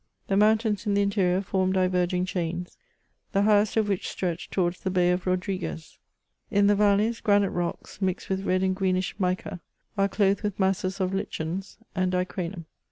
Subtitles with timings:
[0.29, 2.75] The mountains in the interior form diverging chains,
[3.33, 5.99] the highest of which stretch towards the Bay of Rodrigues.
[6.49, 9.59] In the valleys, granite rocks, mixed with red and greenish mica,
[9.99, 12.65] are clothed with masses of lichens, and dicranum.